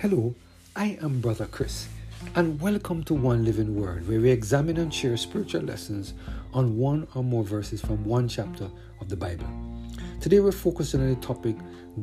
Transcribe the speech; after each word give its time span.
Hello, 0.00 0.34
I 0.76 0.98
am 1.00 1.22
Brother 1.22 1.46
Chris, 1.46 1.88
and 2.34 2.60
welcome 2.60 3.02
to 3.04 3.14
One 3.14 3.46
Living 3.46 3.74
Word, 3.74 4.06
where 4.06 4.20
we 4.20 4.28
examine 4.30 4.76
and 4.76 4.92
share 4.92 5.16
spiritual 5.16 5.62
lessons 5.62 6.12
on 6.52 6.76
one 6.76 7.08
or 7.14 7.24
more 7.24 7.42
verses 7.42 7.80
from 7.80 8.04
one 8.04 8.28
chapter 8.28 8.68
of 9.00 9.08
the 9.08 9.16
Bible. 9.16 9.46
Today 10.20 10.40
we're 10.40 10.52
focusing 10.52 11.00
on 11.00 11.08
the 11.08 11.16
topic 11.26 11.56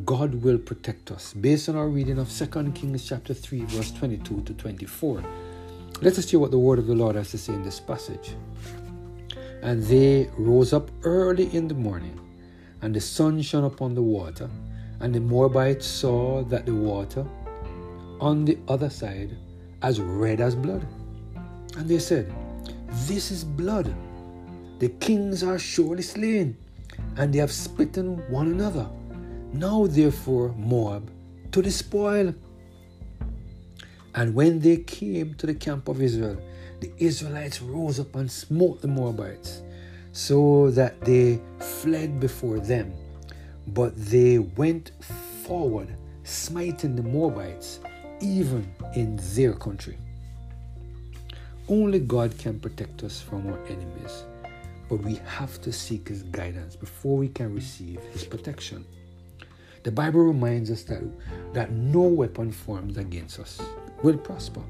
God 0.06 0.34
will 0.34 0.58
protect 0.58 1.12
us, 1.12 1.34
based 1.34 1.70
on 1.70 1.76
our 1.76 1.88
reading 1.88 2.18
of 2.18 2.32
2 2.32 2.72
Kings 2.72 3.08
chapter 3.08 3.32
3, 3.32 3.62
verse 3.66 3.92
22 3.92 4.42
to 4.42 4.54
24. 4.56 5.24
Let 6.02 6.18
us 6.18 6.32
hear 6.32 6.40
what 6.40 6.50
the 6.50 6.58
word 6.58 6.80
of 6.80 6.88
the 6.88 6.96
Lord 6.96 7.16
has 7.16 7.30
to 7.30 7.38
say 7.38 7.54
in 7.54 7.62
this 7.62 7.80
passage. 7.80 8.32
And 9.62 9.84
they 9.84 10.32
rose 10.36 10.74
up 10.74 10.90
early 11.04 11.56
in 11.56 11.68
the 11.68 11.76
morning, 11.76 12.20
and 12.82 12.96
the 12.96 13.02
sun 13.02 13.44
shone 13.44 13.66
upon 13.66 13.94
the 13.94 14.02
water, 14.02 14.50
and 15.00 15.14
the 15.14 15.20
Moabites 15.20 15.86
saw 15.86 16.44
that 16.46 16.66
the 16.66 16.74
water 16.74 17.24
on 18.24 18.46
the 18.46 18.58
other 18.70 18.90
side 18.90 19.36
as 19.82 20.00
red 20.00 20.40
as 20.40 20.56
blood. 20.56 20.88
And 21.76 21.90
they 21.90 22.00
said, 22.00 22.34
This 23.06 23.32
is 23.32 23.44
blood. 23.44 23.94
The 24.80 24.88
kings 25.04 25.44
are 25.44 25.60
surely 25.60 26.04
slain, 26.04 26.56
and 27.18 27.34
they 27.34 27.40
have 27.40 27.52
smitten 27.52 28.24
one 28.32 28.48
another. 28.48 28.88
Now, 29.52 29.88
therefore, 29.88 30.56
Moab 30.58 31.12
to 31.52 31.62
the 31.62 31.70
spoil. 31.70 32.34
And 34.16 34.34
when 34.34 34.60
they 34.60 34.78
came 34.78 35.36
to 35.36 35.46
the 35.46 35.56
camp 35.56 35.90
of 35.90 36.02
Israel, 36.02 36.38
the 36.80 36.92
Israelites 36.98 37.62
rose 37.62 38.00
up 38.00 38.16
and 38.16 38.32
smote 38.32 38.82
the 38.82 38.88
Moabites, 38.88 39.64
so 40.14 40.72
that 40.72 41.02
they 41.02 41.42
fled 41.60 42.22
before 42.22 42.60
them. 42.60 42.94
But 43.68 43.94
they 43.98 44.40
went 44.40 44.92
forward, 45.46 45.98
smiting 46.24 46.96
the 46.96 47.04
Moabites, 47.04 47.80
even 48.24 48.66
in 48.96 49.20
their 49.36 49.54
country. 49.54 49.98
Only 51.68 52.00
God 52.00 52.38
can 52.38 52.60
protect 52.60 53.04
us 53.04 53.22
from 53.22 53.48
our 53.48 53.60
enemies, 53.66 54.24
but 54.90 54.98
we 54.98 55.16
have 55.26 55.62
to 55.62 55.72
seek 55.72 56.08
His 56.08 56.24
guidance 56.24 56.76
before 56.76 57.18
we 57.18 57.28
can 57.28 57.54
receive 57.54 58.00
His 58.12 58.24
protection. 58.24 58.86
The 59.84 59.92
Bible 59.92 60.22
reminds 60.22 60.72
us 60.72 60.84
that, 60.84 61.04
that 61.54 61.72
no 61.72 62.02
weapon 62.02 62.52
formed 62.52 62.98
against 62.98 63.40
us 63.40 63.62
will 64.02 64.18
prosper. 64.18 64.62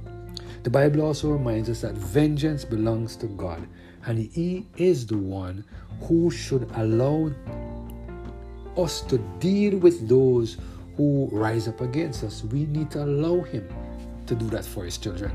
The 0.64 0.70
Bible 0.70 1.02
also 1.02 1.30
reminds 1.30 1.70
us 1.70 1.82
that 1.82 1.94
vengeance 1.94 2.66
belongs 2.66 3.16
to 3.18 3.28
God, 3.28 3.68
and 4.06 4.18
He 4.18 4.66
is 4.78 5.06
the 5.06 5.18
one 5.18 5.64
who 6.02 6.32
should 6.32 6.70
allow 6.76 7.32
us 8.76 9.02
to 9.02 9.18
deal 9.40 9.78
with 9.78 10.08
those 10.08 10.58
who 10.98 11.30
rise 11.32 11.68
up 11.68 11.82
against 11.82 12.24
us. 12.24 12.44
We 12.44 12.66
need 12.66 12.92
to 12.92 13.04
allow 13.04 13.42
Him 13.42 13.68
to 14.28 14.36
do 14.36 14.50
that 14.50 14.66
for 14.66 14.86
His 14.86 14.98
children. 14.98 15.32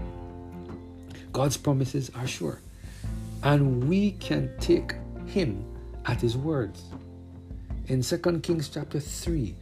God's 1.32 1.56
promises 1.56 2.10
are 2.14 2.26
sure, 2.26 2.60
and 3.42 3.88
we 3.88 4.12
can 4.12 4.50
take 4.60 4.94
Him 5.26 5.64
at 6.06 6.20
His 6.20 6.36
words. 6.36 6.84
In 7.86 8.02
2 8.02 8.18
Kings 8.42 8.68
chapter 8.68 9.00
3, 9.00 9.54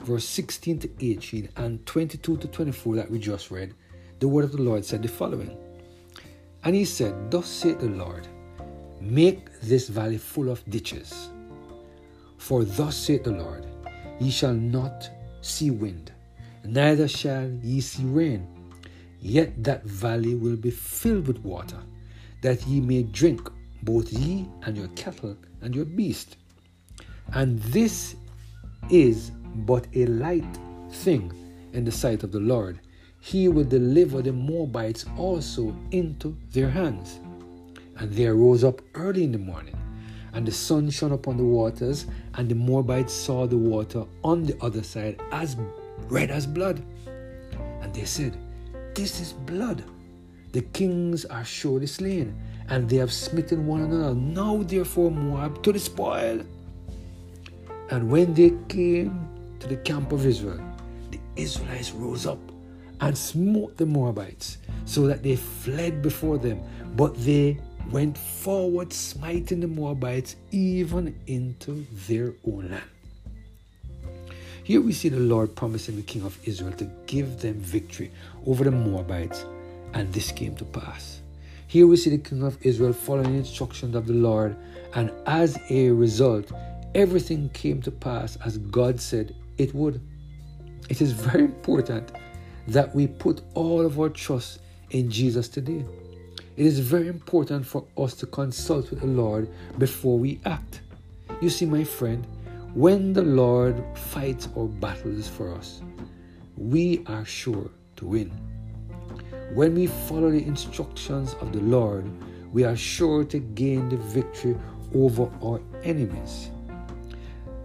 verse 0.00 0.24
16 0.24 0.78
to 0.80 0.90
18 1.00 1.48
and 1.56 1.84
22 1.86 2.36
to 2.38 2.48
24 2.48 2.96
that 2.96 3.10
we 3.10 3.18
just 3.18 3.50
read, 3.50 3.74
the 4.20 4.28
word 4.28 4.44
of 4.44 4.52
the 4.52 4.62
Lord 4.62 4.84
said 4.84 5.02
the 5.02 5.08
following 5.08 5.56
And 6.62 6.74
he 6.74 6.84
said, 6.84 7.30
Thus 7.30 7.46
saith 7.46 7.80
the 7.80 7.88
Lord, 7.88 8.26
Make 9.00 9.60
this 9.60 9.88
valley 9.88 10.16
full 10.16 10.48
of 10.48 10.64
ditches. 10.70 11.28
For 12.38 12.64
thus 12.64 12.96
saith 12.96 13.24
the 13.24 13.32
Lord, 13.32 13.66
Ye 14.20 14.30
shall 14.30 14.54
not 14.54 15.10
see 15.44 15.70
wind, 15.70 16.12
neither 16.64 17.08
shall 17.08 17.50
ye 17.62 17.80
see 17.80 18.04
rain. 18.04 18.46
Yet 19.20 19.64
that 19.64 19.84
valley 19.84 20.34
will 20.34 20.56
be 20.56 20.70
filled 20.70 21.26
with 21.26 21.38
water, 21.38 21.78
that 22.42 22.66
ye 22.66 22.80
may 22.80 23.04
drink, 23.04 23.48
both 23.82 24.12
ye 24.12 24.48
and 24.62 24.76
your 24.76 24.88
cattle 24.88 25.36
and 25.62 25.74
your 25.74 25.84
beast. 25.84 26.36
And 27.32 27.58
this 27.58 28.16
is 28.90 29.30
but 29.54 29.86
a 29.94 30.06
light 30.06 30.58
thing 30.90 31.32
in 31.72 31.84
the 31.84 31.92
sight 31.92 32.22
of 32.22 32.32
the 32.32 32.40
Lord. 32.40 32.80
He 33.20 33.48
will 33.48 33.64
deliver 33.64 34.20
the 34.20 34.32
Moabites 34.32 35.06
also 35.16 35.74
into 35.90 36.36
their 36.50 36.68
hands. 36.68 37.18
And 37.96 38.12
they 38.12 38.26
arose 38.26 38.64
up 38.64 38.82
early 38.94 39.24
in 39.24 39.32
the 39.32 39.38
morning, 39.38 39.76
and 40.34 40.46
the 40.46 40.52
sun 40.52 40.90
shone 40.90 41.12
upon 41.12 41.36
the 41.36 41.44
waters, 41.44 42.06
and 42.34 42.48
the 42.48 42.54
Moabites 42.54 43.12
saw 43.12 43.46
the 43.46 43.56
water 43.56 44.04
on 44.22 44.44
the 44.44 44.60
other 44.60 44.82
side 44.82 45.20
as 45.30 45.56
red 46.08 46.30
as 46.30 46.46
blood. 46.46 46.82
And 47.80 47.94
they 47.94 48.04
said, 48.04 48.36
This 48.94 49.20
is 49.20 49.32
blood. 49.32 49.84
The 50.52 50.62
kings 50.62 51.24
are 51.24 51.44
surely 51.44 51.86
slain, 51.86 52.36
and 52.68 52.88
they 52.88 52.96
have 52.96 53.12
smitten 53.12 53.66
one 53.66 53.82
another. 53.82 54.14
Now, 54.14 54.62
therefore, 54.62 55.10
Moab 55.10 55.62
to 55.62 55.72
the 55.72 55.78
spoil. 55.78 56.40
And 57.90 58.10
when 58.10 58.34
they 58.34 58.52
came 58.68 59.28
to 59.60 59.68
the 59.68 59.76
camp 59.76 60.12
of 60.12 60.26
Israel, 60.26 60.60
the 61.10 61.20
Israelites 61.36 61.92
rose 61.92 62.26
up 62.26 62.38
and 63.00 63.16
smote 63.16 63.76
the 63.76 63.86
Moabites, 63.86 64.58
so 64.84 65.06
that 65.06 65.22
they 65.22 65.36
fled 65.36 66.02
before 66.02 66.38
them. 66.38 66.60
But 66.96 67.14
they 67.24 67.60
went 67.90 68.16
forward, 68.16 68.92
smiting 68.92 69.60
the 69.60 69.68
Moabites 69.68 70.36
even 70.50 71.18
into 71.26 71.86
their 72.08 72.32
own 72.46 72.70
land. 72.70 72.82
Here 74.64 74.80
we 74.80 74.92
see 74.92 75.10
the 75.10 75.20
Lord 75.20 75.54
promising 75.54 75.96
the 75.96 76.02
king 76.02 76.22
of 76.22 76.38
Israel 76.48 76.72
to 76.72 76.90
give 77.06 77.40
them 77.40 77.54
victory 77.54 78.10
over 78.46 78.64
the 78.64 78.70
Moabites, 78.70 79.44
and 79.92 80.12
this 80.12 80.32
came 80.32 80.56
to 80.56 80.64
pass. 80.64 81.20
Here 81.66 81.86
we 81.86 81.96
see 81.96 82.10
the 82.10 82.18
king 82.18 82.42
of 82.42 82.56
Israel 82.62 82.92
following 82.92 83.32
the 83.32 83.38
instructions 83.38 83.94
of 83.94 84.06
the 84.06 84.14
Lord, 84.14 84.56
and 84.94 85.12
as 85.26 85.58
a 85.70 85.90
result, 85.90 86.50
everything 86.94 87.50
came 87.50 87.82
to 87.82 87.90
pass 87.90 88.36
as 88.44 88.58
God 88.58 89.00
said 89.00 89.34
it 89.58 89.74
would. 89.74 90.00
It 90.88 91.00
is 91.00 91.12
very 91.12 91.44
important 91.44 92.12
that 92.68 92.94
we 92.94 93.06
put 93.06 93.42
all 93.54 93.84
of 93.84 94.00
our 94.00 94.08
trust 94.08 94.60
in 94.90 95.10
Jesus 95.10 95.48
today. 95.48 95.84
It 96.56 96.66
is 96.66 96.78
very 96.78 97.08
important 97.08 97.66
for 97.66 97.84
us 97.98 98.14
to 98.14 98.26
consult 98.26 98.90
with 98.90 99.00
the 99.00 99.06
Lord 99.06 99.48
before 99.78 100.18
we 100.18 100.38
act. 100.44 100.82
You 101.40 101.50
see, 101.50 101.66
my 101.66 101.82
friend, 101.82 102.24
when 102.74 103.12
the 103.12 103.22
Lord 103.22 103.82
fights 103.96 104.48
our 104.56 104.66
battles 104.66 105.26
for 105.26 105.52
us, 105.52 105.82
we 106.56 107.02
are 107.08 107.24
sure 107.24 107.70
to 107.96 108.06
win. 108.06 108.30
When 109.52 109.74
we 109.74 109.88
follow 109.88 110.30
the 110.30 110.44
instructions 110.44 111.34
of 111.40 111.52
the 111.52 111.60
Lord, 111.60 112.04
we 112.52 112.62
are 112.62 112.76
sure 112.76 113.24
to 113.24 113.38
gain 113.40 113.88
the 113.88 113.96
victory 113.96 114.56
over 114.94 115.28
our 115.42 115.60
enemies. 115.82 116.50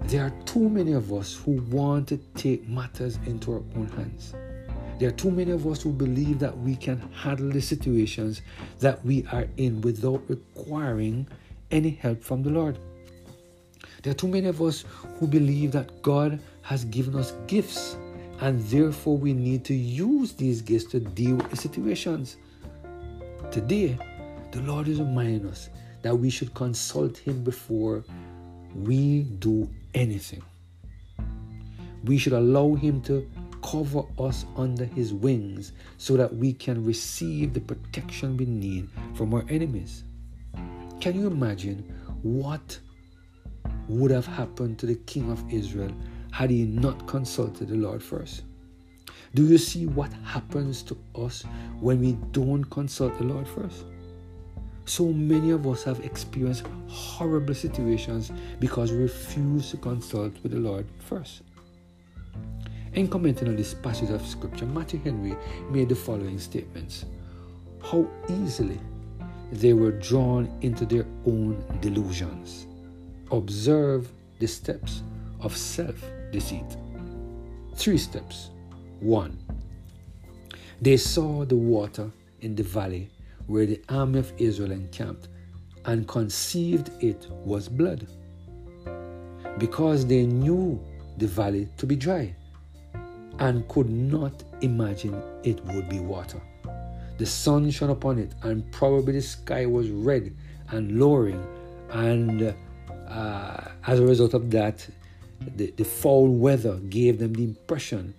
There 0.06 0.26
are 0.26 0.34
too 0.46 0.68
many 0.68 0.94
of 0.94 1.14
us 1.14 1.36
who 1.36 1.62
want 1.70 2.08
to 2.08 2.18
take 2.34 2.68
matters 2.68 3.20
into 3.28 3.52
our 3.52 3.64
own 3.76 3.88
hands. 3.96 4.34
There 5.00 5.08
are 5.08 5.14
too 5.14 5.32
many 5.32 5.52
of 5.52 5.66
us 5.66 5.82
who 5.82 5.94
believe 5.94 6.40
that 6.40 6.58
we 6.58 6.76
can 6.76 7.00
handle 7.14 7.50
the 7.50 7.62
situations 7.62 8.42
that 8.82 9.04
we 9.06 9.26
are 9.32 9.48
in 9.56 9.80
without 9.80 10.22
requiring 10.28 11.26
any 11.72 11.92
help 11.92 12.22
from 12.22 12.44
the 12.44 12.50
Lord. 12.50 12.78
There 14.04 14.12
are 14.12 14.16
too 14.16 14.28
many 14.28 14.48
of 14.48 14.62
us 14.62 14.84
who 15.18 15.26
believe 15.26 15.72
that 15.72 16.02
God 16.02 16.42
has 16.64 16.84
given 16.84 17.16
us 17.16 17.32
gifts 17.48 17.96
and 18.42 18.62
therefore 18.66 19.18
we 19.18 19.32
need 19.32 19.64
to 19.66 19.74
use 19.74 20.34
these 20.34 20.62
gifts 20.62 20.92
to 20.92 21.00
deal 21.00 21.38
with 21.38 21.58
situations. 21.58 22.36
Today, 23.52 23.98
the 24.52 24.62
Lord 24.64 24.90
is 24.90 25.00
reminding 25.00 25.48
us 25.48 25.70
that 26.02 26.14
we 26.14 26.30
should 26.30 26.54
consult 26.54 27.18
Him 27.18 27.42
before 27.46 28.04
we 28.76 29.22
do 29.40 29.70
anything. 29.94 30.44
We 32.04 32.18
should 32.18 32.34
allow 32.34 32.76
Him 32.76 33.02
to 33.04 33.26
cover 33.70 34.04
us 34.18 34.46
under 34.56 34.86
His 34.86 35.14
wings 35.14 35.74
so 35.98 36.18
that 36.18 36.34
we 36.36 36.54
can 36.54 36.84
receive 36.84 37.54
the 37.54 37.62
protection 37.62 38.38
we 38.38 38.46
need 38.46 38.90
from 39.16 39.34
our 39.34 39.46
enemies. 39.50 40.04
Can 41.00 41.16
you 41.16 41.28
imagine 41.28 41.84
what 42.24 42.80
would 43.88 44.12
have 44.12 44.26
happened 44.26 44.80
to 44.80 44.86
the 44.86 44.96
king 44.96 45.32
of 45.32 45.44
Israel 45.52 45.94
had 46.32 46.50
he 46.50 46.64
not 46.64 47.08
consulted 47.08 47.70
the 47.70 47.76
Lord 47.76 48.04
first? 48.04 48.44
Do 49.36 49.46
you 49.46 49.58
see 49.58 49.86
what 49.86 50.12
happens 50.24 50.82
to 50.84 50.98
us 51.16 51.44
when 51.80 52.00
we 52.00 52.14
don't 52.32 52.64
consult 52.66 53.18
the 53.18 53.26
Lord 53.26 53.48
first? 53.48 53.86
So 54.86 55.14
many 55.14 55.52
of 55.52 55.68
us 55.68 55.84
have 55.84 56.00
experienced 56.00 56.66
horrible 56.88 57.54
situations 57.54 58.32
because 58.60 58.92
we 58.92 58.98
refuse 58.98 59.70
to 59.72 59.78
consult 59.78 60.34
with 60.42 60.54
the 60.54 60.58
Lord 60.58 60.88
first. 60.98 61.44
In 62.94 63.08
commenting 63.08 63.48
on 63.48 63.56
this 63.56 63.76
passage 63.76 64.10
of 64.10 64.26
scripture, 64.26 64.66
Matthew 64.66 65.00
Henry 65.02 65.38
made 65.70 65.90
the 65.90 65.96
following 65.96 66.40
statements 66.40 67.06
How 67.84 68.08
easily 68.28 68.80
they 69.52 69.74
were 69.74 69.92
drawn 69.92 70.50
into 70.62 70.86
their 70.86 71.06
own 71.28 71.64
delusions. 71.82 72.66
Observe 73.32 74.12
the 74.40 74.48
steps 74.48 75.04
of 75.40 75.56
self 75.56 76.04
deceit. 76.32 76.78
Three 77.76 77.98
steps. 78.00 78.50
One, 79.00 79.38
They 80.82 80.98
saw 80.98 81.46
the 81.46 81.56
water 81.56 82.12
in 82.42 82.56
the 82.56 82.64
valley 82.64 83.10
where 83.48 83.66
the 83.66 83.82
army 83.88 84.20
of 84.20 84.34
Israel 84.38 84.72
encamped 84.72 85.28
and 85.86 86.08
conceived 86.08 86.90
it 87.02 87.28
was 87.46 87.70
blood 87.70 88.08
because 89.58 90.06
they 90.06 90.26
knew 90.26 90.80
the 91.18 91.28
valley 91.28 91.68
to 91.78 91.86
be 91.86 91.96
dry 91.96 92.36
and 93.40 93.68
could 93.68 93.90
not 93.90 94.44
imagine 94.62 95.22
it 95.44 95.64
would 95.66 95.90
be 95.90 96.00
water. 96.00 96.42
The 97.18 97.26
sun 97.26 97.70
shone 97.72 97.90
upon 97.90 98.20
it, 98.20 98.34
and 98.44 98.70
probably 98.72 99.14
the 99.14 99.22
sky 99.22 99.66
was 99.66 99.90
red 99.90 100.36
and 100.70 101.00
lowering, 101.00 101.46
and 101.90 102.56
uh, 103.08 103.62
as 103.88 104.00
a 104.00 104.06
result 104.06 104.34
of 104.34 104.52
that, 104.52 104.88
the, 105.56 105.72
the 105.72 105.84
foul 105.86 106.28
weather 106.28 106.76
gave 106.90 107.18
them 107.20 107.34
the 107.34 107.44
impression 107.44 108.14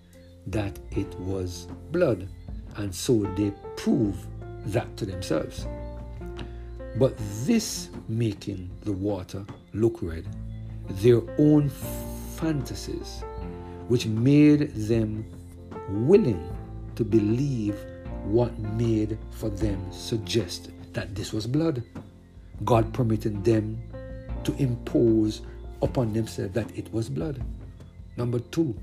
that 0.46 0.78
it 0.90 1.14
was 1.20 1.68
blood, 1.92 2.28
and 2.76 2.94
so 2.94 3.22
they 3.36 3.52
proved 3.76 4.26
that 4.66 4.96
to 4.96 5.06
themselves. 5.06 5.66
But 6.98 7.14
this 7.44 7.88
making 8.08 8.70
the 8.82 8.92
water 8.92 9.44
look 9.74 9.98
red, 10.02 10.26
their 10.88 11.20
own 11.38 11.70
fantasies, 12.36 13.22
which 13.90 14.06
made 14.06 14.72
them 14.74 15.24
willing 15.88 16.48
to 16.94 17.04
believe 17.04 17.76
what 18.22 18.56
made 18.56 19.18
for 19.32 19.48
them 19.50 19.84
suggest 19.90 20.70
that 20.92 21.12
this 21.16 21.32
was 21.32 21.44
blood. 21.44 21.82
God 22.64 22.94
permitted 22.94 23.44
them 23.44 23.82
to 24.44 24.54
impose 24.62 25.42
upon 25.82 26.12
themselves 26.12 26.54
that 26.54 26.70
it 26.78 26.92
was 26.92 27.08
blood. 27.08 27.42
Number 28.16 28.38
two, 28.38 28.78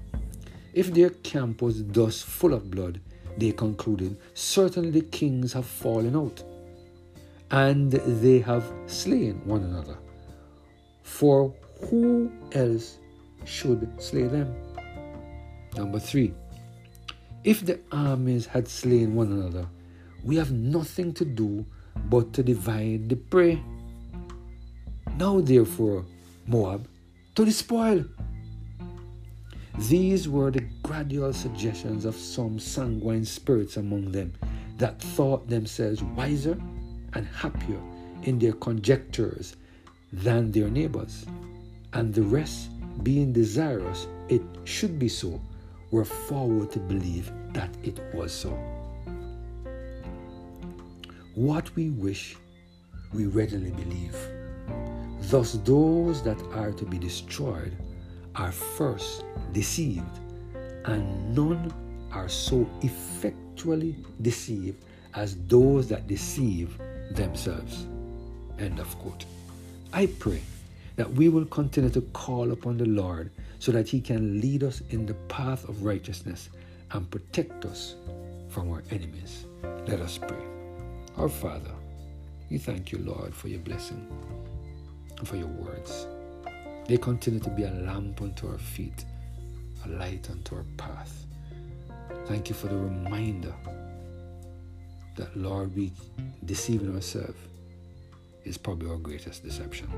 if 0.73 0.93
their 0.93 1.11
camp 1.11 1.61
was 1.61 1.85
thus 1.85 2.21
full 2.21 2.53
of 2.53 2.69
blood, 2.69 2.99
they 3.37 3.53
concluded, 3.53 4.17
certainly 4.33 5.03
kings 5.03 5.53
have 5.53 5.65
fallen 5.65 6.17
out, 6.17 6.43
and 7.51 7.93
they 7.93 8.39
have 8.39 8.69
slain 8.87 9.41
one 9.45 9.63
another. 9.63 9.97
For 11.03 11.55
who 11.89 12.29
else 12.51 12.97
should 13.45 13.89
slay 14.01 14.23
them? 14.23 14.53
Number 15.77 15.99
three, 15.99 16.33
if 17.43 17.63
the 17.63 17.79
armies 17.91 18.47
had 18.47 18.67
slain 18.67 19.13
one 19.13 19.31
another, 19.31 19.67
we 20.23 20.35
have 20.35 20.51
nothing 20.51 21.13
to 21.13 21.23
do 21.23 21.65
but 22.09 22.33
to 22.33 22.41
divide 22.41 23.09
the 23.09 23.15
prey. 23.15 23.61
Now, 25.17 25.39
therefore, 25.39 26.03
Moab, 26.47 26.87
to 27.35 27.45
the 27.45 27.51
spoil. 27.51 28.03
These 29.77 30.27
were 30.27 30.49
the 30.49 30.65
gradual 30.81 31.31
suggestions 31.31 32.05
of 32.05 32.15
some 32.15 32.57
sanguine 32.57 33.25
spirits 33.25 33.77
among 33.77 34.11
them 34.11 34.33
that 34.77 34.99
thought 34.99 35.47
themselves 35.47 36.01
wiser 36.01 36.57
and 37.13 37.27
happier 37.27 37.79
in 38.23 38.39
their 38.39 38.53
conjectures 38.53 39.55
than 40.11 40.51
their 40.51 40.69
neighbors, 40.69 41.27
and 41.93 42.13
the 42.13 42.23
rest, 42.23 42.69
being 43.03 43.31
desirous 43.31 44.07
it 44.29 44.41
should 44.63 44.97
be 44.97 45.07
so, 45.07 45.39
were 45.91 46.05
forward 46.05 46.71
to 46.71 46.79
believe 46.79 47.31
that 47.53 47.69
it 47.83 47.99
was 48.13 48.33
so. 48.33 48.49
What 51.35 51.73
we 51.75 51.91
wish, 51.91 52.35
we 53.13 53.25
readily 53.25 53.71
believe. 53.71 54.15
Thus, 55.21 55.53
those 55.63 56.23
that 56.23 56.41
are 56.53 56.71
to 56.71 56.85
be 56.85 56.97
destroyed 56.97 57.75
are 58.35 58.51
first 58.51 59.23
deceived, 59.51 60.19
and 60.85 61.35
none 61.35 61.73
are 62.11 62.29
so 62.29 62.69
effectually 62.81 63.95
deceived 64.21 64.83
as 65.13 65.37
those 65.47 65.87
that 65.89 66.07
deceive 66.07 66.77
themselves. 67.11 67.87
End 68.59 68.79
of 68.79 68.97
quote. 68.99 69.25
I 69.93 70.07
pray 70.07 70.41
that 70.97 71.13
we 71.13 71.29
will 71.29 71.45
continue 71.45 71.91
to 71.91 72.01
call 72.01 72.51
upon 72.51 72.77
the 72.77 72.85
Lord 72.85 73.31
so 73.59 73.71
that 73.71 73.87
He 73.87 74.01
can 74.01 74.41
lead 74.41 74.63
us 74.63 74.81
in 74.89 75.05
the 75.05 75.13
path 75.29 75.67
of 75.69 75.83
righteousness 75.83 76.49
and 76.91 77.09
protect 77.09 77.65
us 77.65 77.95
from 78.49 78.69
our 78.71 78.83
enemies. 78.91 79.45
Let 79.87 80.01
us 80.01 80.17
pray. 80.17 80.43
Our 81.15 81.29
Father, 81.29 81.71
we 82.49 82.57
thank 82.57 82.91
you, 82.91 82.99
Lord, 82.99 83.33
for 83.33 83.47
your 83.47 83.59
blessing 83.59 84.07
and 85.17 85.27
for 85.27 85.35
your 85.35 85.47
words. 85.47 86.07
They 86.87 86.97
continue 86.97 87.39
to 87.41 87.49
be 87.49 87.63
a 87.63 87.71
lamp 87.71 88.21
unto 88.21 88.47
our 88.47 88.57
feet, 88.57 89.05
a 89.85 89.89
light 89.89 90.29
unto 90.31 90.55
our 90.55 90.65
path. 90.77 91.25
Thank 92.25 92.49
you 92.49 92.55
for 92.55 92.67
the 92.67 92.77
reminder 92.77 93.53
that, 95.15 95.35
Lord, 95.35 95.75
we 95.75 95.91
deceiving 96.45 96.93
ourselves 96.95 97.37
is 98.45 98.57
probably 98.57 98.89
our 98.89 98.97
greatest 98.97 99.43
deception. 99.43 99.89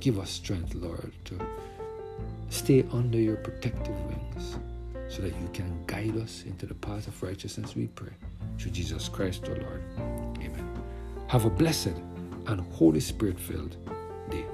Give 0.00 0.18
us 0.18 0.30
strength, 0.30 0.74
Lord, 0.74 1.12
to 1.26 1.38
stay 2.50 2.84
under 2.92 3.18
your 3.18 3.36
protective 3.36 3.98
wings 4.06 4.58
so 5.08 5.22
that 5.22 5.34
you 5.40 5.48
can 5.52 5.84
guide 5.86 6.16
us 6.16 6.44
into 6.46 6.66
the 6.66 6.74
path 6.74 7.06
of 7.06 7.22
righteousness, 7.22 7.76
we 7.76 7.86
pray. 7.88 8.12
Through 8.58 8.72
Jesus 8.72 9.08
Christ, 9.08 9.48
our 9.48 9.56
Lord. 9.56 9.82
Amen. 9.98 10.68
Have 11.28 11.44
a 11.44 11.50
blessed 11.50 11.94
and 12.46 12.60
Holy 12.72 13.00
Spirit 13.00 13.38
filled 13.38 13.76
day. 14.30 14.44